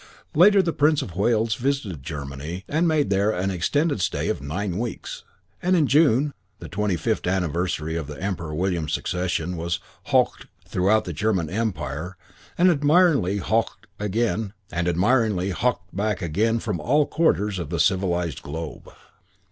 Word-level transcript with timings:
Later 0.33 0.63
the 0.63 0.73
Prince 0.73 1.03
of 1.03 1.15
Wales 1.15 1.53
visited 1.53 2.01
Germany 2.01 2.65
and 2.67 2.87
made 2.87 3.11
there 3.11 3.29
an 3.29 3.51
extended 3.51 4.01
stay 4.01 4.29
of 4.29 4.41
nine 4.41 4.79
weeks; 4.79 5.23
and 5.61 5.75
in 5.75 5.85
June 5.85 6.33
the 6.57 6.67
twenty 6.67 6.95
fifth 6.95 7.27
anniversary 7.27 7.95
of 7.95 8.07
the 8.07 8.19
Emperor 8.19 8.55
William's 8.55 8.97
accession 8.97 9.55
was 9.57 9.79
"Hoch'd" 10.05 10.47
throughout 10.67 11.03
the 11.05 11.13
German 11.13 11.51
Empire 11.51 12.17
and 12.57 12.71
admiringly 12.71 13.37
"Hoch'd" 13.37 13.85
back 15.93 16.21
again 16.23 16.57
from 16.59 16.79
all 16.79 17.05
quarters 17.05 17.59
of 17.59 17.69
the 17.69 17.79
civilised 17.79 18.41
globe. 18.41 18.89